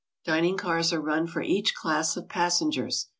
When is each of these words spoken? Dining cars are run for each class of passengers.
Dining 0.25 0.57
cars 0.57 0.91
are 0.93 0.99
run 0.99 1.27
for 1.27 1.43
each 1.43 1.75
class 1.75 2.17
of 2.17 2.27
passengers. 2.27 3.09